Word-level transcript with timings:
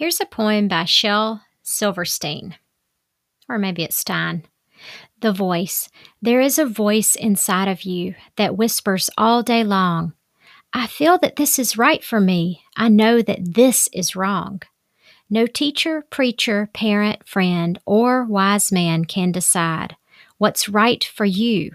Here's 0.00 0.18
a 0.18 0.24
poem 0.24 0.66
by 0.66 0.86
Shel 0.86 1.42
Silverstein, 1.62 2.54
or 3.50 3.58
maybe 3.58 3.82
it's 3.82 3.98
Stein. 3.98 4.44
The 5.20 5.30
voice. 5.30 5.90
There 6.22 6.40
is 6.40 6.58
a 6.58 6.64
voice 6.64 7.14
inside 7.14 7.68
of 7.68 7.82
you 7.82 8.14
that 8.36 8.56
whispers 8.56 9.10
all 9.18 9.42
day 9.42 9.62
long. 9.62 10.14
I 10.72 10.86
feel 10.86 11.18
that 11.18 11.36
this 11.36 11.58
is 11.58 11.76
right 11.76 12.02
for 12.02 12.18
me. 12.18 12.62
I 12.78 12.88
know 12.88 13.20
that 13.20 13.52
this 13.52 13.90
is 13.92 14.16
wrong. 14.16 14.62
No 15.28 15.46
teacher, 15.46 16.06
preacher, 16.08 16.70
parent, 16.72 17.28
friend, 17.28 17.78
or 17.84 18.24
wise 18.24 18.72
man 18.72 19.04
can 19.04 19.32
decide 19.32 19.96
what's 20.38 20.66
right 20.66 21.04
for 21.04 21.26
you. 21.26 21.72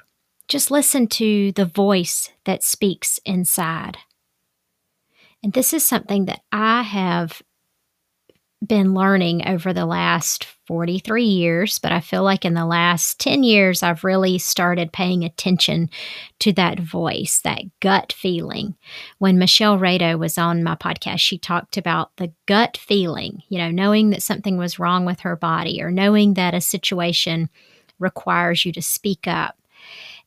Just 0.48 0.72
listen 0.72 1.06
to 1.10 1.52
the 1.52 1.66
voice 1.66 2.32
that 2.46 2.64
speaks 2.64 3.20
inside. 3.24 4.00
And 5.44 5.54
this 5.54 5.74
is 5.74 5.86
something 5.86 6.26
that 6.26 6.42
I 6.52 6.82
have 6.82 7.44
been 8.68 8.94
learning 8.94 9.48
over 9.48 9.74
the 9.74 9.86
last 9.86 10.46
43 10.68 11.24
years, 11.24 11.80
but 11.80 11.92
I 11.92 12.00
feel 12.00 12.24
like 12.24 12.44
in 12.44 12.54
the 12.54 12.66
last 12.66 13.20
10 13.20 13.44
years, 13.44 13.84
I've 13.84 14.04
really 14.04 14.38
started 14.38 14.92
paying 14.92 15.24
attention 15.24 15.90
to 16.40 16.52
that 16.54 16.80
voice, 16.80 17.40
that 17.44 17.62
gut 17.80 18.14
feeling. 18.14 18.76
When 19.20 19.38
Michelle 19.38 19.78
Rado 19.78 20.18
was 20.18 20.38
on 20.38 20.64
my 20.64 20.76
podcast, 20.76 21.20
she 21.20 21.38
talked 21.38 21.78
about 21.78 22.16
the 22.18 22.32
gut 22.48 22.78
feeling, 22.78 23.44
you 23.50 23.58
know, 23.58 23.70
knowing 23.72 24.10
that 24.10 24.24
something 24.24 24.58
was 24.58 24.80
wrong 24.80 25.06
with 25.06 25.22
her 25.22 25.36
body 25.36 25.82
or 25.82 25.92
knowing 25.92 26.34
that 26.34 26.54
a 26.54 26.62
situation 26.62 27.50
requires 28.00 28.66
you 28.66 28.72
to 28.74 28.82
speak 28.82 29.28
up. 29.28 29.58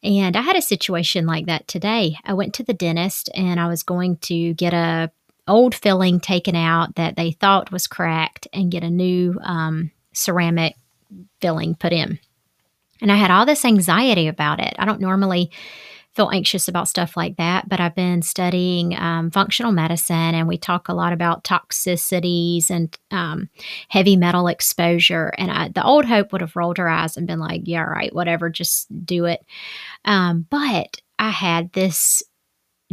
And 0.03 0.37
I 0.37 0.43
had 0.43 0.57
a 0.57 0.63
situation 0.63 1.27
like 1.27 1.47
that 1.47 1.67
today. 1.67 2.17
I 2.25 2.35
went 2.35 2.55
to 2.55 2.63
the 2.63 2.75
dentist 2.75 3.29
and 3.35 3.59
I 3.59 3.67
was 3.67 3.83
going 3.83 4.19
to 4.19 4.55
get 4.55 4.73
a 4.73 5.11
old 5.49 5.75
filling 5.75 6.21
taken 6.21 6.55
out 6.55 6.95
that 6.97 7.17
they 7.17 7.33
thought 7.33 7.73
was 7.73 7.87
cracked 7.87 8.47
and 8.53 8.71
get 8.71 8.85
a 8.85 8.91
new 8.91 9.39
um, 9.43 9.91
ceramic 10.13 10.77
filling 11.41 11.75
put 11.75 11.93
in. 11.93 12.19
And 13.01 13.13
I 13.13 13.17
had 13.17 13.31
all 13.31 13.47
this 13.47 13.65
anxiety 13.65 14.27
about 14.27 14.61
it. 14.61 14.75
I 14.79 14.85
don't 14.85 15.01
normally 15.01 15.51
feel 16.15 16.31
anxious 16.33 16.67
about 16.67 16.89
stuff 16.89 17.17
like 17.17 17.37
that, 17.37 17.69
but 17.69 17.79
I've 17.79 17.95
been 17.95 18.23
studying 18.23 18.99
um, 18.99 19.31
functional 19.31 19.71
medicine 19.71 20.17
and 20.17 20.49
we 20.49 20.59
talk 20.59 20.89
a 20.89 20.95
lot 20.95 21.13
about 21.13 21.45
toxicities 21.45 22.71
and 22.71 22.97
um, 23.13 23.49
heavy 23.89 24.17
metal 24.17 24.49
exposure. 24.49 25.33
And 25.39 25.49
I, 25.49 25.69
the 25.69 25.85
old 25.85 26.07
Hope 26.07 26.33
would 26.33 26.41
have 26.41 26.57
rolled 26.57 26.79
her 26.79 26.89
eyes 26.89 27.17
and 27.17 27.29
been 27.29 27.39
like, 27.39 27.63
yeah, 27.65 27.83
right, 27.83 28.13
whatever, 28.13 28.51
just 28.51 28.89
do 29.07 29.27
it. 29.27 29.45
Um, 30.05 30.47
but 30.51 31.01
I 31.21 31.31
had 31.31 31.73
this 31.73 32.23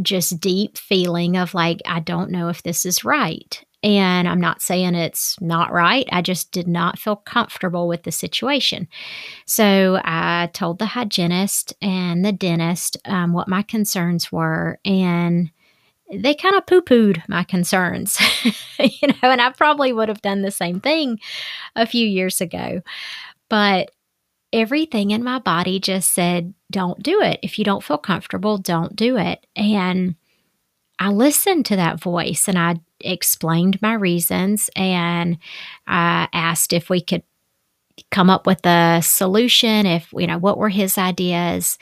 just 0.02 0.40
deep 0.40 0.76
feeling 0.76 1.36
of 1.36 1.54
like, 1.54 1.80
I 1.86 2.00
don't 2.00 2.30
know 2.30 2.48
if 2.48 2.62
this 2.62 2.84
is 2.84 3.04
right. 3.04 3.62
And 3.82 4.26
I'm 4.28 4.40
not 4.40 4.62
saying 4.62 4.94
it's 4.94 5.40
not 5.40 5.72
right. 5.72 6.08
I 6.10 6.20
just 6.20 6.50
did 6.50 6.66
not 6.66 6.98
feel 6.98 7.16
comfortable 7.16 7.86
with 7.86 8.02
the 8.02 8.10
situation. 8.10 8.88
So 9.44 10.00
I 10.02 10.50
told 10.52 10.78
the 10.78 10.86
hygienist 10.86 11.74
and 11.80 12.24
the 12.24 12.32
dentist 12.32 12.96
um, 13.04 13.32
what 13.32 13.48
my 13.48 13.62
concerns 13.62 14.32
were. 14.32 14.78
And 14.84 15.50
they 16.12 16.34
kind 16.34 16.56
of 16.56 16.66
poo 16.66 16.82
pooed 16.82 17.22
my 17.28 17.44
concerns, 17.44 18.18
you 18.78 19.08
know, 19.08 19.14
and 19.30 19.40
I 19.40 19.50
probably 19.50 19.92
would 19.92 20.08
have 20.08 20.22
done 20.22 20.42
the 20.42 20.50
same 20.50 20.80
thing 20.80 21.18
a 21.74 21.86
few 21.86 22.06
years 22.06 22.40
ago. 22.40 22.82
But 23.48 23.90
everything 24.56 25.10
in 25.10 25.22
my 25.22 25.38
body 25.38 25.78
just 25.78 26.12
said, 26.12 26.54
don't 26.70 27.00
do 27.02 27.20
it. 27.20 27.38
If 27.42 27.58
you 27.58 27.64
don't 27.64 27.84
feel 27.84 27.98
comfortable, 27.98 28.58
don't 28.58 28.96
do 28.96 29.18
it. 29.18 29.46
And 29.54 30.16
I 30.98 31.10
listened 31.10 31.66
to 31.66 31.76
that 31.76 32.00
voice 32.00 32.48
and 32.48 32.58
I 32.58 32.76
explained 33.00 33.80
my 33.82 33.92
reasons 33.92 34.70
and 34.74 35.38
I 35.86 36.28
asked 36.32 36.72
if 36.72 36.88
we 36.88 37.02
could 37.02 37.22
come 38.10 38.30
up 38.30 38.46
with 38.46 38.64
a 38.64 39.00
solution, 39.02 39.84
if, 39.84 40.10
you 40.12 40.26
know, 40.26 40.38
what 40.38 40.58
were 40.58 40.70
his 40.70 40.96
ideas. 40.96 41.78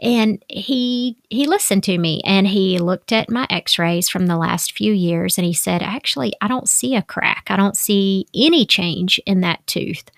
And 0.00 0.42
he 0.48 1.18
he 1.28 1.46
listened 1.46 1.84
to 1.84 1.98
me 1.98 2.22
and 2.24 2.46
he 2.46 2.78
looked 2.78 3.12
at 3.12 3.30
my 3.30 3.46
x-rays 3.50 4.08
from 4.08 4.26
the 4.26 4.36
last 4.38 4.72
few 4.72 4.92
years 4.92 5.36
and 5.36 5.46
he 5.46 5.52
said, 5.52 5.82
"Actually, 5.82 6.32
I 6.40 6.48
don't 6.48 6.68
see 6.68 6.96
a 6.96 7.02
crack. 7.02 7.46
I 7.48 7.56
don't 7.56 7.76
see 7.76 8.26
any 8.34 8.64
change 8.64 9.20
in 9.26 9.42
that 9.42 9.66
tooth." 9.66 10.10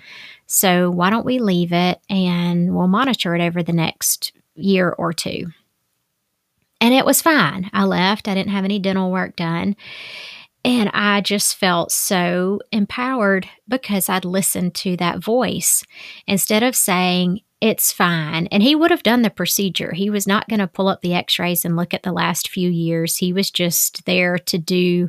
So 0.47 0.91
why 0.91 1.11
don't 1.11 1.27
we 1.27 1.39
leave 1.39 1.73
it 1.73 2.01
and 2.09 2.77
we'll 2.77 2.87
monitor 2.87 3.35
it 3.35 3.41
over 3.41 3.63
the 3.63 3.73
next 3.73 4.33
year 4.55 4.91
or 4.91 5.13
two? 5.13 5.47
And 6.81 6.93
it 6.93 7.07
was 7.07 7.23
fine. 7.23 7.71
I 7.73 7.85
left. 7.85 8.29
I 8.29 8.35
didn't 8.35 8.53
have 8.53 8.65
any 8.65 8.79
dental 8.79 9.11
work 9.11 9.35
done. 9.37 9.77
And 10.65 10.91
I 10.95 11.21
just 11.21 11.57
felt 11.57 11.91
so 11.91 12.61
empowered 12.71 13.49
because 13.69 14.09
I'd 14.09 14.25
listened 14.25 14.75
to 14.77 14.97
that 14.99 15.19
voice 15.19 15.85
instead 16.27 16.63
of 16.63 16.77
saying, 16.77 17.41
it's 17.61 17.93
fine. 17.93 18.49
And 18.49 18.61
he 18.61 18.75
would 18.75 18.91
have 18.91 19.05
done 19.05 19.23
the 19.23 19.31
procedure. 19.31 19.93
He 19.93 20.11
was 20.11 20.27
not 20.27 20.49
going 20.49 20.59
to 20.59 20.67
pull 20.67 20.89
up 20.89 21.01
the 21.01 21.15
x 21.15 21.39
rays 21.39 21.65
and 21.65 21.77
look 21.77 21.95
at 21.95 22.03
the 22.03 22.11
last 22.11 22.49
few 22.49 22.69
years. 22.69 23.17
He 23.17 23.33
was 23.33 23.53
just 23.53 24.05
there 24.05 24.37
to 24.37 24.59
do 24.59 25.09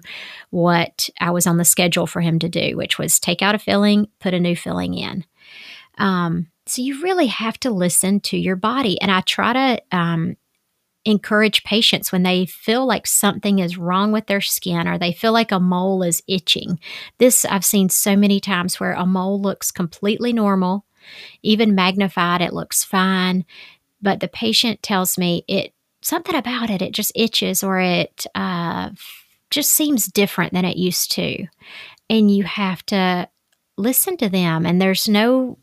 what 0.52 1.10
I 1.20 1.32
was 1.32 1.48
on 1.48 1.58
the 1.58 1.66
schedule 1.66 2.06
for 2.06 2.22
him 2.22 2.38
to 2.40 2.50
do, 2.50 2.78
which 2.78 3.00
was 3.00 3.20
take 3.20 3.42
out 3.42 3.56
a 3.56 3.60
filling, 3.60 4.08
put 4.20 4.36
a 4.36 4.40
new 4.40 4.56
filling 4.56 4.94
in. 4.94 5.26
Um, 5.98 6.48
so 6.68 6.84
you 6.84 7.02
really 7.02 7.28
have 7.28 7.60
to 7.62 7.72
listen 7.72 8.20
to 8.22 8.38
your 8.38 8.56
body. 8.56 9.02
And 9.02 9.12
I 9.12 9.22
try 9.22 9.54
to 9.54 9.98
um, 9.98 10.38
encourage 11.06 11.64
patients 11.64 12.12
when 12.12 12.24
they 12.24 12.46
feel 12.46 12.86
like 12.86 13.06
something 13.06 13.60
is 13.60 13.78
wrong 13.78 14.12
with 14.12 14.28
their 14.28 14.42
skin 14.42 14.88
or 14.88 14.98
they 14.98 15.12
feel 15.12 15.34
like 15.34 15.52
a 15.52 15.60
mole 15.60 16.04
is 16.04 16.24
itching. 16.28 16.80
This 17.18 17.46
I've 17.46 17.66
seen 17.66 17.90
so 17.90 18.16
many 18.16 18.40
times 18.40 18.80
where 18.80 18.94
a 18.94 19.06
mole 19.06 19.42
looks 19.42 19.72
completely 19.72 20.32
normal, 20.32 20.86
even 21.42 21.76
magnified, 21.76 22.42
it 22.42 22.54
looks 22.54 22.84
fine. 22.84 23.46
But 24.02 24.20
the 24.20 24.28
patient 24.28 24.82
tells 24.82 25.18
me 25.18 25.44
it 25.48 25.74
something 26.02 26.36
about 26.36 26.70
it, 26.70 26.82
it 26.82 26.94
just 26.94 27.12
itches 27.16 27.64
or 27.64 27.80
it 27.80 28.26
uh, 28.36 28.92
just 29.50 29.72
seems 29.72 30.08
different 30.08 30.54
than 30.54 30.66
it 30.66 30.78
used 30.78 31.12
to. 31.14 31.48
And 32.10 32.30
you 32.30 32.44
have 32.44 32.86
to 32.88 33.30
listen 33.78 34.18
to 34.18 34.30
them. 34.30 34.66
And 34.66 34.82
there's 34.82 35.08
no 35.08 35.58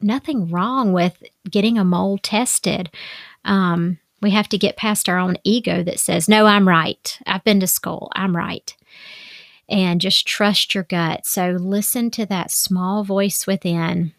nothing 0.00 0.48
wrong 0.50 0.92
with 0.92 1.22
getting 1.50 1.78
a 1.78 1.84
mole 1.84 2.18
tested. 2.18 2.90
Um, 3.44 3.98
we 4.20 4.30
have 4.30 4.48
to 4.50 4.58
get 4.58 4.76
past 4.76 5.08
our 5.08 5.18
own 5.18 5.36
ego 5.44 5.82
that 5.82 6.00
says, 6.00 6.28
No, 6.28 6.46
I'm 6.46 6.68
right. 6.68 7.18
I've 7.26 7.44
been 7.44 7.60
to 7.60 7.66
school. 7.66 8.10
I'm 8.14 8.36
right. 8.36 8.74
And 9.68 10.00
just 10.00 10.26
trust 10.26 10.74
your 10.74 10.84
gut. 10.84 11.26
So 11.26 11.50
listen 11.50 12.10
to 12.12 12.26
that 12.26 12.50
small 12.50 13.04
voice 13.04 13.46
within 13.46 14.12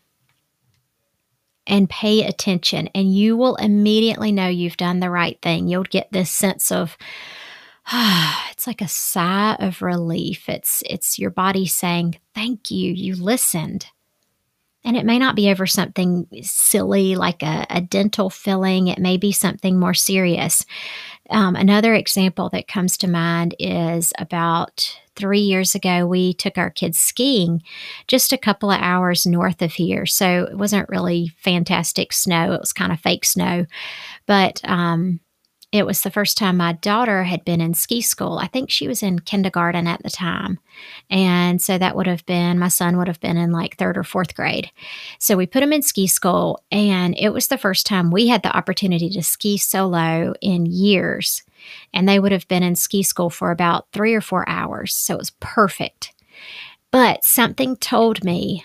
and 1.66 1.90
pay 1.90 2.24
attention, 2.24 2.88
and 2.96 3.14
you 3.14 3.36
will 3.36 3.56
immediately 3.56 4.32
know 4.32 4.48
you've 4.48 4.78
done 4.78 5.00
the 5.00 5.10
right 5.10 5.38
thing. 5.42 5.68
You'll 5.68 5.84
get 5.84 6.12
this 6.12 6.32
sense 6.32 6.72
of, 6.72 6.98
ah, 7.88 8.48
it's 8.52 8.66
like 8.66 8.82
a 8.82 8.88
sigh 8.88 9.56
of 9.60 9.82
relief. 9.82 10.48
It's 10.48 10.82
it's 10.90 11.20
your 11.20 11.30
body 11.30 11.66
saying, 11.66 12.18
"Thank 12.34 12.72
you, 12.72 12.94
you 12.94 13.16
listened." 13.16 13.88
And 14.88 14.96
it 14.96 15.06
may 15.06 15.20
not 15.20 15.36
be 15.36 15.52
over 15.52 15.68
something 15.68 16.28
silly 16.44 17.18
like 17.18 17.44
a, 17.44 17.68
a 17.70 17.82
dental 17.82 18.30
filling, 18.30 18.88
it 18.88 19.00
may 19.00 19.18
be 19.18 19.34
something 19.34 19.78
more 19.78 19.94
serious. 19.94 20.66
Um, 21.30 21.58
another 21.58 21.94
example 21.94 22.48
that 22.54 22.70
comes 22.70 22.96
to 23.00 23.10
mind 23.10 23.54
is 23.60 24.14
about 24.18 24.98
three 25.18 25.42
years 25.42 25.76
ago, 25.76 26.08
we 26.08 26.34
took 26.34 26.58
our 26.58 26.70
kids 26.70 26.98
skiing 26.98 27.64
just 28.08 28.32
a 28.32 28.38
couple 28.38 28.72
of 28.72 28.80
hours 28.80 29.26
north 29.26 29.62
of 29.62 29.74
here. 29.74 30.06
So 30.06 30.48
it 30.50 30.58
wasn't 30.58 30.88
really 30.88 31.34
fantastic 31.38 32.14
snow, 32.14 32.54
it 32.54 32.62
was 32.62 32.72
kind 32.72 32.94
of 32.94 33.02
fake 33.02 33.26
snow. 33.26 33.66
But 34.26 34.62
um, 34.64 35.20
it 35.72 35.86
was 35.86 36.02
the 36.02 36.12
first 36.12 36.38
time 36.38 36.58
my 36.58 36.74
daughter 36.74 37.24
had 37.24 37.44
been 37.44 37.60
in 37.60 37.74
ski 37.74 38.00
school. 38.00 38.38
I 38.38 38.48
think 38.48 38.70
she 38.70 38.88
was 38.88 39.04
in 39.04 39.20
kindergarten 39.20 39.86
at 39.86 40.02
the 40.02 40.10
time. 40.10 40.60
And 41.10 41.62
so 41.62 41.78
that 41.78 41.96
would 41.96 42.08
have 42.08 42.26
been, 42.26 42.58
my 42.58 42.70
son 42.70 42.98
would 42.98 43.08
have 43.08 43.20
been 43.20 43.36
in 43.36 43.52
like 43.52 43.76
third 43.76 43.98
or 43.98 44.04
fourth 44.04 44.34
grade. 44.34 44.72
So 45.20 45.36
we 45.36 45.46
put 45.46 45.64
him 45.64 45.74
in 45.74 45.82
ski 45.82 46.08
school, 46.08 46.64
and 46.72 47.16
it 47.18 47.34
was 47.34 47.48
the 47.48 47.58
first 47.58 47.86
time 47.86 48.12
we 48.12 48.28
had 48.28 48.44
the 48.44 48.56
opportunity 48.56 49.10
to 49.10 49.24
ski 49.24 49.58
solo 49.58 50.34
in 50.42 50.66
years. 50.66 51.44
And 51.94 52.08
they 52.08 52.20
would 52.20 52.32
have 52.32 52.48
been 52.48 52.64
in 52.64 52.76
ski 52.76 53.04
school 53.04 53.30
for 53.30 53.52
about 53.52 53.88
three 53.92 54.14
or 54.14 54.22
four 54.22 54.48
hours. 54.48 54.96
So 54.96 55.16
it 55.16 55.20
was 55.20 55.32
perfect. 55.42 56.14
But 56.92 57.26
something 57.26 57.76
told 57.76 58.24
me 58.24 58.64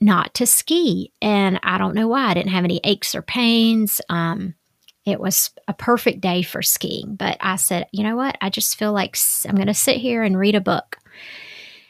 not 0.00 0.32
to 0.34 0.46
ski. 0.46 1.12
And 1.20 1.60
I 1.62 1.76
don't 1.76 1.94
know 1.94 2.08
why. 2.08 2.30
I 2.30 2.34
didn't 2.34 2.52
have 2.52 2.64
any 2.64 2.80
aches 2.84 3.14
or 3.14 3.22
pains. 3.22 4.00
Um, 4.08 4.54
it 5.04 5.20
was 5.20 5.50
a 5.66 5.74
perfect 5.74 6.20
day 6.20 6.42
for 6.42 6.62
skiing. 6.62 7.16
But 7.16 7.36
I 7.40 7.56
said, 7.56 7.86
you 7.92 8.04
know 8.04 8.16
what? 8.16 8.36
I 8.40 8.50
just 8.50 8.78
feel 8.78 8.92
like 8.92 9.16
I'm 9.48 9.56
going 9.56 9.66
to 9.66 9.74
sit 9.74 9.96
here 9.96 10.22
and 10.22 10.38
read 10.38 10.54
a 10.54 10.60
book. 10.60 10.98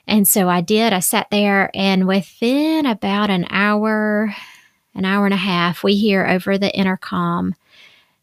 And 0.06 0.26
so 0.26 0.48
I 0.48 0.60
did. 0.60 0.92
I 0.92 1.00
sat 1.00 1.28
there, 1.30 1.70
and 1.74 2.08
within 2.08 2.86
about 2.86 3.30
an 3.30 3.46
hour, 3.50 4.34
an 4.94 5.04
hour 5.04 5.26
and 5.26 5.34
a 5.34 5.38
half, 5.38 5.84
we 5.84 5.94
hear 5.94 6.26
over 6.26 6.58
the 6.58 6.76
intercom 6.76 7.54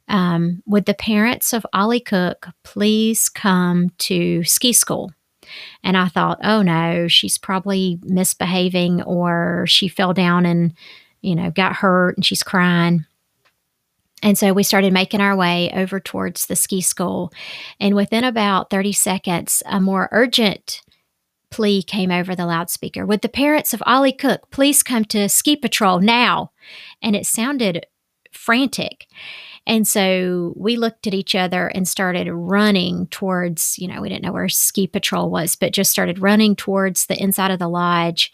um, 0.09 0.63
Would 0.65 0.85
the 0.85 0.93
parents 0.93 1.53
of 1.53 1.65
Ollie 1.71 1.99
Cook 1.99 2.47
please 2.63 3.29
come 3.29 3.91
to 3.99 4.43
ski 4.43 4.73
school? 4.73 5.11
And 5.83 5.95
I 5.95 6.07
thought, 6.07 6.39
oh 6.43 6.61
no, 6.61 7.07
she's 7.07 7.37
probably 7.37 7.99
misbehaving 8.03 9.01
or 9.03 9.65
she 9.67 9.87
fell 9.87 10.13
down 10.13 10.45
and, 10.45 10.73
you 11.21 11.35
know, 11.35 11.49
got 11.49 11.75
hurt 11.75 12.17
and 12.17 12.25
she's 12.25 12.43
crying. 12.43 13.05
And 14.21 14.37
so 14.37 14.53
we 14.53 14.63
started 14.63 14.93
making 14.93 15.21
our 15.21 15.35
way 15.35 15.71
over 15.73 15.99
towards 15.99 16.45
the 16.45 16.55
ski 16.55 16.81
school. 16.81 17.31
And 17.79 17.95
within 17.95 18.23
about 18.23 18.69
30 18.69 18.91
seconds, 18.93 19.63
a 19.65 19.79
more 19.79 20.09
urgent 20.11 20.81
plea 21.51 21.81
came 21.81 22.11
over 22.11 22.35
the 22.35 22.45
loudspeaker 22.45 23.05
Would 23.05 23.21
the 23.21 23.29
parents 23.29 23.73
of 23.73 23.81
Ollie 23.85 24.11
Cook 24.11 24.51
please 24.51 24.83
come 24.83 25.05
to 25.05 25.29
ski 25.29 25.55
patrol 25.55 25.99
now? 25.99 26.51
And 27.01 27.15
it 27.15 27.25
sounded 27.25 27.85
frantic. 28.31 29.07
And 29.65 29.87
so 29.87 30.53
we 30.55 30.77
looked 30.77 31.05
at 31.05 31.13
each 31.13 31.35
other 31.35 31.67
and 31.67 31.87
started 31.87 32.31
running 32.31 33.07
towards, 33.07 33.77
you 33.77 33.87
know, 33.87 34.01
we 34.01 34.09
didn't 34.09 34.23
know 34.23 34.31
where 34.31 34.49
ski 34.49 34.87
patrol 34.87 35.29
was, 35.29 35.55
but 35.55 35.73
just 35.73 35.91
started 35.91 36.19
running 36.19 36.55
towards 36.55 37.05
the 37.05 37.21
inside 37.21 37.51
of 37.51 37.59
the 37.59 37.67
lodge 37.67 38.31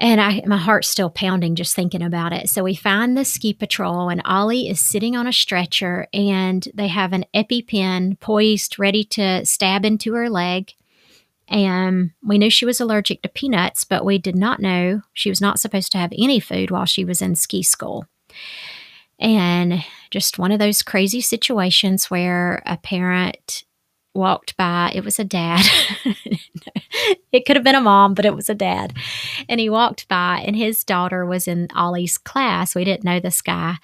and 0.00 0.18
I, 0.18 0.42
my 0.46 0.56
heart's 0.56 0.88
still 0.88 1.10
pounding 1.10 1.54
just 1.54 1.76
thinking 1.76 2.02
about 2.02 2.32
it. 2.32 2.48
So 2.48 2.64
we 2.64 2.74
find 2.74 3.16
the 3.16 3.24
ski 3.24 3.52
patrol, 3.52 4.08
and 4.08 4.22
Ollie 4.24 4.68
is 4.68 4.80
sitting 4.80 5.14
on 5.14 5.26
a 5.26 5.32
stretcher, 5.32 6.08
and 6.14 6.66
they 6.74 6.88
have 6.88 7.12
an 7.12 7.26
EpiPen 7.34 8.18
poised, 8.18 8.78
ready 8.78 9.04
to 9.04 9.44
stab 9.44 9.84
into 9.84 10.14
her 10.14 10.30
leg. 10.30 10.72
And 11.48 12.12
we 12.24 12.38
knew 12.38 12.48
she 12.48 12.64
was 12.64 12.80
allergic 12.80 13.22
to 13.22 13.28
peanuts, 13.28 13.84
but 13.84 14.04
we 14.04 14.16
did 14.16 14.36
not 14.36 14.60
know 14.60 15.02
she 15.12 15.28
was 15.28 15.40
not 15.40 15.60
supposed 15.60 15.92
to 15.92 15.98
have 15.98 16.12
any 16.16 16.40
food 16.40 16.70
while 16.70 16.86
she 16.86 17.04
was 17.04 17.20
in 17.20 17.34
ski 17.34 17.62
school. 17.62 18.06
And 19.18 19.84
just 20.10 20.38
one 20.38 20.50
of 20.50 20.58
those 20.58 20.82
crazy 20.82 21.20
situations 21.20 22.10
where 22.10 22.62
a 22.64 22.78
parent 22.78 23.64
walked 24.14 24.56
by. 24.56 24.92
It 24.94 25.04
was 25.04 25.18
a 25.18 25.24
dad. 25.24 25.64
it 27.32 27.46
could 27.46 27.56
have 27.56 27.64
been 27.64 27.74
a 27.74 27.80
mom, 27.80 28.14
but 28.14 28.24
it 28.24 28.34
was 28.34 28.50
a 28.50 28.54
dad. 28.54 28.94
And 29.48 29.60
he 29.60 29.70
walked 29.70 30.08
by, 30.08 30.42
and 30.44 30.56
his 30.56 30.84
daughter 30.84 31.24
was 31.24 31.46
in 31.46 31.68
Ollie's 31.74 32.18
class. 32.18 32.74
We 32.74 32.84
didn't 32.84 33.04
know 33.04 33.20
this 33.20 33.42
guy. 33.42 33.76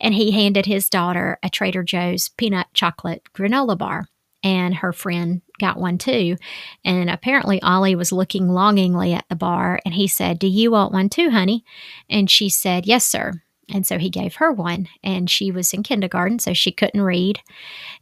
And 0.00 0.14
he 0.14 0.30
handed 0.30 0.66
his 0.66 0.88
daughter 0.88 1.38
a 1.42 1.50
Trader 1.50 1.82
Joe's 1.82 2.28
peanut 2.30 2.68
chocolate 2.74 3.22
granola 3.34 3.76
bar. 3.76 4.08
And 4.42 4.74
her 4.74 4.92
friend 4.92 5.40
got 5.58 5.78
one 5.78 5.96
too. 5.96 6.36
And 6.84 7.08
apparently, 7.08 7.62
Ollie 7.62 7.94
was 7.94 8.12
looking 8.12 8.50
longingly 8.50 9.14
at 9.14 9.24
the 9.30 9.36
bar 9.36 9.80
and 9.86 9.94
he 9.94 10.06
said, 10.06 10.38
Do 10.38 10.46
you 10.46 10.70
want 10.70 10.92
one 10.92 11.08
too, 11.08 11.30
honey? 11.30 11.64
And 12.10 12.30
she 12.30 12.50
said, 12.50 12.84
Yes, 12.84 13.06
sir. 13.06 13.43
And 13.72 13.86
so 13.86 13.98
he 13.98 14.10
gave 14.10 14.36
her 14.36 14.52
one, 14.52 14.88
and 15.02 15.30
she 15.30 15.50
was 15.50 15.72
in 15.72 15.82
kindergarten, 15.82 16.38
so 16.38 16.52
she 16.52 16.70
couldn't 16.70 17.00
read. 17.00 17.40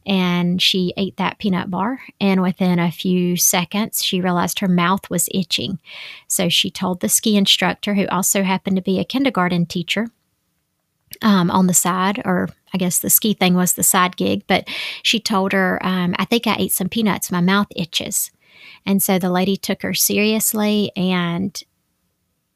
And 0.04 0.60
she 0.60 0.92
ate 0.96 1.16
that 1.18 1.38
peanut 1.38 1.70
bar, 1.70 2.00
and 2.20 2.42
within 2.42 2.78
a 2.78 2.90
few 2.90 3.36
seconds, 3.36 4.04
she 4.04 4.20
realized 4.20 4.58
her 4.58 4.68
mouth 4.68 5.08
was 5.08 5.28
itching. 5.32 5.78
So 6.26 6.48
she 6.48 6.70
told 6.70 7.00
the 7.00 7.08
ski 7.08 7.36
instructor, 7.36 7.94
who 7.94 8.06
also 8.08 8.42
happened 8.42 8.76
to 8.76 8.82
be 8.82 8.98
a 8.98 9.04
kindergarten 9.04 9.66
teacher, 9.66 10.08
um, 11.20 11.50
on 11.50 11.66
the 11.66 11.74
side, 11.74 12.22
or 12.24 12.48
I 12.72 12.78
guess 12.78 12.98
the 12.98 13.10
ski 13.10 13.34
thing 13.34 13.54
was 13.54 13.74
the 13.74 13.82
side 13.82 14.16
gig, 14.16 14.44
but 14.46 14.66
she 15.02 15.20
told 15.20 15.52
her, 15.52 15.78
um, 15.84 16.14
I 16.18 16.24
think 16.24 16.46
I 16.46 16.56
ate 16.56 16.72
some 16.72 16.88
peanuts. 16.88 17.30
My 17.30 17.40
mouth 17.40 17.68
itches. 17.76 18.30
And 18.86 19.02
so 19.02 19.18
the 19.18 19.30
lady 19.30 19.56
took 19.56 19.82
her 19.82 19.94
seriously 19.94 20.90
and 20.96 21.62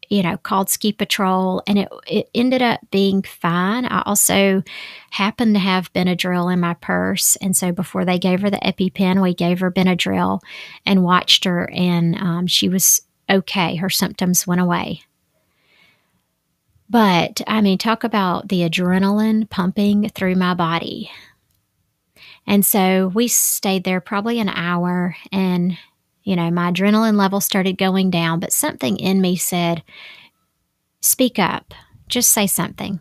you 0.08 0.22
know, 0.22 0.36
called 0.36 0.70
ski 0.70 0.92
patrol 0.92 1.62
and 1.66 1.78
it, 1.78 1.88
it 2.06 2.30
ended 2.34 2.62
up 2.62 2.80
being 2.90 3.22
fine. 3.22 3.84
I 3.84 4.02
also 4.06 4.62
happened 5.10 5.54
to 5.54 5.60
have 5.60 5.92
Benadryl 5.92 6.52
in 6.52 6.60
my 6.60 6.74
purse. 6.74 7.36
And 7.36 7.56
so 7.56 7.72
before 7.72 8.04
they 8.04 8.18
gave 8.18 8.40
her 8.42 8.50
the 8.50 8.58
EpiPen, 8.58 9.22
we 9.22 9.34
gave 9.34 9.60
her 9.60 9.70
Benadryl 9.70 10.40
and 10.84 11.04
watched 11.04 11.44
her, 11.44 11.70
and 11.72 12.16
um, 12.16 12.46
she 12.46 12.68
was 12.68 13.02
okay. 13.28 13.76
Her 13.76 13.90
symptoms 13.90 14.46
went 14.46 14.60
away. 14.60 15.02
But 16.88 17.40
I 17.46 17.60
mean, 17.60 17.78
talk 17.78 18.04
about 18.04 18.48
the 18.48 18.60
adrenaline 18.60 19.50
pumping 19.50 20.08
through 20.10 20.36
my 20.36 20.54
body. 20.54 21.10
And 22.46 22.64
so 22.64 23.08
we 23.08 23.26
stayed 23.26 23.84
there 23.84 24.00
probably 24.00 24.38
an 24.38 24.48
hour 24.48 25.16
and 25.32 25.76
you 26.26 26.34
know, 26.34 26.50
my 26.50 26.72
adrenaline 26.72 27.16
level 27.16 27.40
started 27.40 27.78
going 27.78 28.10
down, 28.10 28.40
but 28.40 28.52
something 28.52 28.98
in 28.98 29.20
me 29.20 29.36
said, 29.36 29.84
Speak 31.00 31.38
up, 31.38 31.72
just 32.08 32.32
say 32.32 32.48
something. 32.48 33.00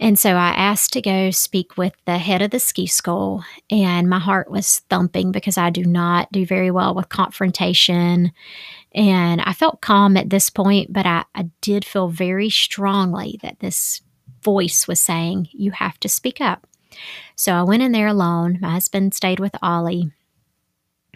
And 0.00 0.18
so 0.18 0.30
I 0.30 0.48
asked 0.48 0.92
to 0.94 1.02
go 1.02 1.30
speak 1.30 1.76
with 1.76 1.92
the 2.06 2.18
head 2.18 2.42
of 2.42 2.50
the 2.50 2.58
ski 2.58 2.88
school, 2.88 3.44
and 3.70 4.10
my 4.10 4.18
heart 4.18 4.50
was 4.50 4.80
thumping 4.90 5.30
because 5.30 5.56
I 5.56 5.70
do 5.70 5.84
not 5.84 6.32
do 6.32 6.44
very 6.44 6.72
well 6.72 6.96
with 6.96 7.10
confrontation. 7.10 8.32
And 8.92 9.40
I 9.42 9.52
felt 9.52 9.80
calm 9.80 10.16
at 10.16 10.30
this 10.30 10.50
point, 10.50 10.92
but 10.92 11.06
I, 11.06 11.24
I 11.36 11.50
did 11.60 11.84
feel 11.84 12.08
very 12.08 12.50
strongly 12.50 13.38
that 13.42 13.60
this 13.60 14.00
voice 14.42 14.88
was 14.88 15.00
saying, 15.00 15.48
You 15.52 15.70
have 15.70 16.00
to 16.00 16.08
speak 16.08 16.40
up. 16.40 16.66
So 17.36 17.52
I 17.52 17.62
went 17.62 17.84
in 17.84 17.92
there 17.92 18.08
alone. 18.08 18.58
My 18.60 18.72
husband 18.72 19.14
stayed 19.14 19.38
with 19.38 19.54
Ollie. 19.62 20.10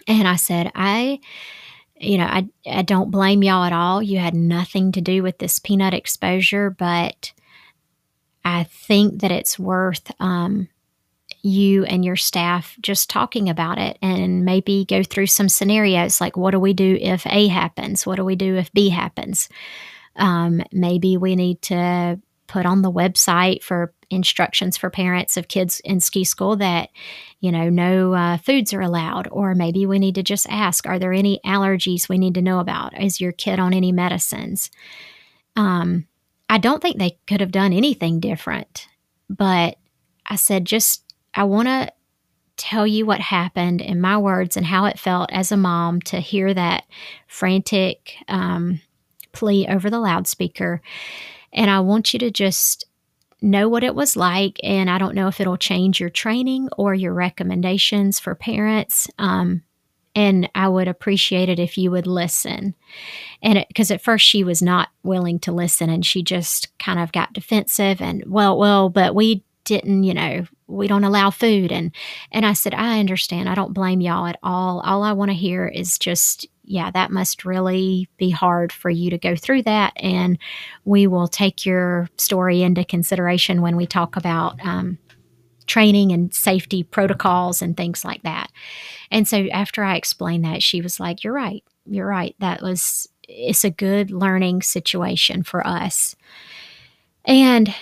And 0.07 0.29
I 0.29 0.37
said, 0.37 0.71
I, 0.75 1.21
you 1.97 2.19
know, 2.19 2.25
I, 2.25 2.49
I 2.67 2.83
don't 2.83 3.11
blame 3.11 3.43
y'all 3.43 3.65
at 3.65 3.73
all. 3.73 4.03
You 4.03 4.19
had 4.19 4.35
nothing 4.35 4.93
to 4.93 5.01
do 5.01 5.23
with 5.23 5.39
this 5.39 5.59
peanut 5.59 5.95
exposure, 5.95 6.71
but 6.71 7.33
I 8.45 8.65
think 8.65 9.21
that 9.21 9.31
it's 9.31 9.59
worth 9.59 10.11
um, 10.21 10.69
you 11.43 11.85
and 11.85 12.05
your 12.05 12.17
staff 12.17 12.77
just 12.81 13.11
talking 13.11 13.49
about 13.49 13.79
it 13.79 13.99
and 14.03 14.45
maybe 14.45 14.85
go 14.85 15.03
through 15.03 15.27
some 15.27 15.49
scenarios 15.49 16.21
like 16.21 16.37
what 16.37 16.51
do 16.51 16.59
we 16.59 16.73
do 16.73 16.99
if 17.01 17.27
A 17.27 17.49
happens? 17.49 18.07
What 18.07 18.17
do 18.17 18.25
we 18.25 18.37
do 18.37 18.57
if 18.57 18.73
B 18.73 18.89
happens? 18.89 19.49
Um, 20.17 20.63
maybe 20.73 21.17
we 21.17 21.37
need 21.37 21.61
to 21.63 22.21
put 22.47 22.67
on 22.67 22.83
the 22.83 22.93
website 22.93 23.63
for 23.63 23.93
instructions 24.11 24.77
for 24.77 24.91
parents 24.91 25.37
of 25.37 25.49
kids 25.49 25.81
in 25.85 26.01
ski 26.01 26.25
school 26.25 26.57
that, 26.57 26.91
you 27.41 27.51
know, 27.51 27.69
no 27.69 28.13
uh, 28.15 28.37
foods 28.37 28.73
are 28.73 28.81
allowed. 28.81 29.29
Or 29.31 29.55
maybe 29.55 29.87
we 29.87 29.99
need 29.99 30.15
to 30.17 30.23
just 30.23 30.47
ask, 30.49 30.87
are 30.87 30.99
there 30.99 31.13
any 31.13 31.41
allergies 31.45 32.09
we 32.09 32.19
need 32.19 32.35
to 32.35 32.43
know 32.43 32.61
about? 32.61 33.01
Is 33.01 33.21
your 33.21 33.33
kid 33.33 33.59
on 33.59 33.73
any 33.73 33.93
medicines? 33.93 34.71
Um, 35.57 36.07
I 36.49 36.59
don't 36.59 36.83
think 36.83 36.99
they 36.99 37.19
could 37.27 37.41
have 37.41 37.53
done 37.53 37.73
anything 37.73 38.21
different. 38.21 38.87
But 39.31 39.77
I 40.27 40.37
said, 40.37 40.65
just, 40.65 41.15
I 41.35 41.45
want 41.45 41.69
to 41.69 41.93
tell 42.57 42.87
you 42.87 43.05
what 43.05 43.21
happened 43.21 43.81
in 43.81 44.01
my 44.01 44.17
words 44.17 44.57
and 44.57 44.67
how 44.67 44.85
it 44.85 44.99
felt 44.99 45.31
as 45.33 45.51
a 45.51 45.57
mom 45.57 46.01
to 46.03 46.21
hear 46.21 46.55
that 46.55 46.85
frantic 47.27 48.15
um, 48.29 48.81
plea 49.33 49.67
over 49.67 49.91
the 49.91 49.99
loudspeaker. 49.99 50.81
And 51.55 51.71
I 51.71 51.81
want 51.81 52.13
you 52.13 52.19
to 52.19 52.31
just 52.31 52.85
know 53.41 53.69
what 53.69 53.85
it 53.85 53.95
was 53.95 54.17
like. 54.17 54.59
And 54.63 54.91
I 54.91 54.99
don't 54.99 55.15
know 55.15 55.29
if 55.29 55.41
it'll 55.41 55.57
change 55.57 56.01
your 56.01 56.11
training 56.11 56.69
or 56.77 56.95
your 56.95 57.15
recommendations 57.15 58.19
for 58.19 58.35
parents. 58.35 59.09
Um, 59.19 59.63
and 60.17 60.49
I 60.55 60.69
would 60.69 60.89
appreciate 60.89 61.49
it 61.49 61.59
if 61.59 61.77
you 61.77 61.91
would 61.91 62.07
listen. 62.07 62.75
And 63.43 63.65
because 63.69 63.91
at 63.91 64.03
first 64.03 64.25
she 64.25 64.45
was 64.45 64.63
not 64.63 64.89
willing 65.03 65.39
to 65.41 65.53
listen 65.53 65.91
and 65.91 66.07
she 66.07 66.23
just 66.23 66.77
kind 66.79 66.99
of 66.99 67.13
got 67.13 67.33
defensive 67.33 68.01
and, 68.01 68.25
well, 68.27 68.57
well, 68.57 68.89
but 68.89 69.15
we 69.15 69.43
didn't, 69.65 70.05
you 70.05 70.15
know, 70.15 70.47
we 70.67 70.89
don't 70.89 71.05
allow 71.05 71.31
food. 71.31 71.73
And, 71.73 71.93
and 72.33 72.47
I 72.47 72.53
said, 72.53 72.75
I 72.75 73.01
understand. 73.01 73.49
I 73.49 73.55
don't 73.55 73.75
blame 73.75 74.01
y'all 74.01 74.27
at 74.27 74.39
all. 74.43 74.81
All 74.81 75.03
I 75.03 75.13
want 75.13 75.31
to 75.31 75.37
hear 75.37 75.67
is 75.67 75.99
just, 75.99 76.47
yeah, 76.65 76.91
that 76.91 77.11
must 77.11 77.45
really 77.45 78.09
be 78.17 78.31
hard 78.31 78.73
for 78.73 78.91
you 78.91 79.11
to 79.11 79.19
go 79.19 79.37
through 79.37 79.63
that. 79.63 79.93
And 79.97 80.39
we 80.85 81.07
will 81.07 81.29
take 81.29 81.67
your 81.67 82.09
story 82.17 82.63
into 82.63 82.85
consideration 82.85 83.63
when 83.63 83.77
we 83.77 83.87
talk 83.87 84.17
about, 84.17 84.59
um, 84.65 84.99
training 85.67 86.13
and 86.13 86.35
safety 86.35 86.83
protocols 86.83 87.63
and 87.63 87.77
things 87.77 88.05
like 88.05 88.23
that. 88.23 88.51
And 89.11 89.27
so 89.27 89.47
after 89.47 89.83
I 89.83 89.97
explained 89.97 90.45
that, 90.45 90.63
she 90.63 90.81
was 90.81 91.01
like, 91.01 91.25
You're 91.25 91.33
right. 91.33 91.65
You're 91.87 92.07
right. 92.07 92.35
That 92.39 92.63
was, 92.63 93.09
it's 93.29 93.65
a 93.65 93.71
good 93.71 94.11
learning 94.11 94.63
situation 94.63 95.43
for 95.43 95.67
us. 95.67 96.17
And 97.25 97.75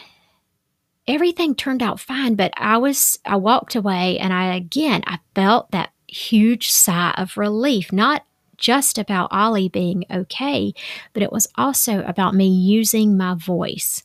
everything 1.13 1.55
turned 1.55 1.83
out 1.83 2.01
fine, 2.01 2.35
but 2.35 2.53
I 2.57 2.79
was, 2.79 3.19
I 3.25 3.37
walked 3.37 3.75
away 3.75 4.19
and 4.19 4.33
I, 4.33 4.55
again, 4.55 5.03
I 5.07 5.19
felt 5.35 5.71
that 5.71 5.93
huge 6.09 6.71
sigh 6.71 7.15
of 7.17 7.37
relief, 7.37 7.93
not 7.93 8.25
just 8.57 8.99
about 8.99 9.33
Ollie 9.33 9.69
being 9.69 10.05
okay, 10.11 10.73
but 11.13 11.23
it 11.23 11.33
was 11.33 11.49
also 11.57 12.03
about 12.05 12.35
me 12.35 12.49
using 12.49 13.17
my 13.17 13.35
voice 13.35 14.05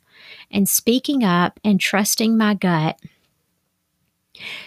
and 0.51 0.67
speaking 0.67 1.23
up 1.23 1.59
and 1.63 1.79
trusting 1.79 2.37
my 2.37 2.53
gut 2.53 2.99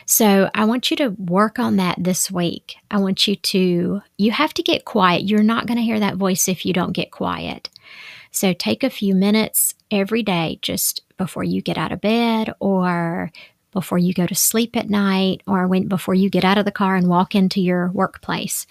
so 0.07 0.51
I 0.55 0.65
want 0.65 0.91
you 0.91 0.97
to 0.99 1.09
work 1.11 1.59
on 1.59 1.77
that 1.77 1.97
this 1.99 2.31
week. 2.31 2.77
I 2.91 2.99
want 2.99 3.27
you 3.27 3.37
to, 3.37 4.03
you 4.17 4.31
have 4.33 4.55
to 4.55 4.63
get 4.63 4.85
quiet. 4.85 5.23
You're 5.29 5.43
not 5.43 5.67
going 5.67 5.77
to 5.77 5.85
hear 5.85 6.01
that 6.01 6.17
voice 6.17 6.49
if 6.49 6.65
you 6.67 6.73
don't 6.73 6.93
get 6.93 7.11
quiet. 7.11 7.69
So 8.31 8.53
take 8.53 8.85
a 8.85 8.91
few 8.91 9.15
minutes 9.15 9.75
every 9.91 10.23
day 10.23 10.59
just 10.63 11.03
before 11.21 11.45
you 11.45 11.61
get 11.61 11.77
out 11.77 11.93
of 11.93 12.01
bed 12.01 12.51
or 12.61 13.31
before 13.73 13.99
you 13.99 14.15
go 14.15 14.27
to 14.27 14.35
sleep 14.35 14.75
at 14.75 14.89
night 14.89 15.43
or 15.47 15.69
when 15.69 15.87
before 15.87 16.15
you 16.15 16.31
get 16.31 16.47
out 16.47 16.57
of 16.57 16.65
the 16.65 16.73
car 16.73 16.97
and 16.97 17.09
walk 17.09 17.35
into 17.35 17.61
your 17.61 17.91
workplace. 17.91 18.67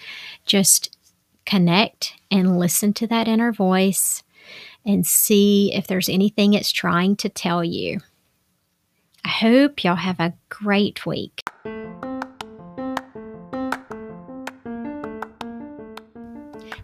Just 0.47 0.97
connect 1.45 2.15
and 2.31 2.57
listen 2.57 2.91
to 2.93 3.05
that 3.05 3.27
inner 3.27 3.51
voice 3.51 4.23
and 4.83 5.05
see 5.05 5.71
if 5.75 5.85
there's 5.85 6.09
anything 6.09 6.55
it's 6.55 6.71
trying 6.71 7.15
to 7.17 7.29
tell 7.29 7.63
you. 7.63 7.99
I 9.23 9.29
hope 9.29 9.83
y'all 9.83 9.95
have 9.95 10.19
a 10.19 10.33
great 10.49 11.05
week. 11.05 11.47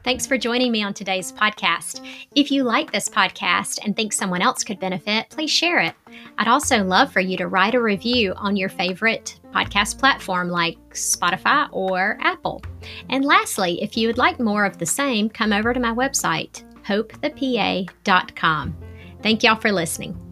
Thanks 0.05 0.27
for 0.27 0.37
joining 0.37 0.71
me 0.71 0.83
on 0.83 0.93
today's 0.93 1.31
podcast. 1.31 2.07
If 2.35 2.51
you 2.51 2.63
like 2.63 2.91
this 2.91 3.09
podcast 3.09 3.79
and 3.83 3.95
think 3.95 4.13
someone 4.13 4.43
else 4.43 4.63
could 4.63 4.79
benefit, 4.79 5.31
please 5.31 5.49
share 5.49 5.79
it. 5.79 5.95
I'd 6.37 6.47
also 6.47 6.83
love 6.83 7.11
for 7.11 7.21
you 7.21 7.35
to 7.37 7.47
write 7.47 7.73
a 7.73 7.81
review 7.81 8.33
on 8.35 8.55
your 8.55 8.69
favorite 8.69 9.39
podcast 9.51 9.97
platform 9.97 10.49
like 10.49 10.77
Spotify 10.91 11.69
or 11.71 12.19
Apple. 12.21 12.61
And 13.09 13.25
lastly, 13.25 13.81
if 13.81 13.97
you 13.97 14.07
would 14.07 14.19
like 14.19 14.39
more 14.39 14.63
of 14.63 14.77
the 14.77 14.85
same, 14.85 15.27
come 15.27 15.51
over 15.51 15.73
to 15.73 15.79
my 15.79 15.91
website, 15.91 16.63
hopethepa.com. 16.83 18.77
Thank 19.23 19.41
y'all 19.41 19.55
for 19.55 19.71
listening. 19.71 20.24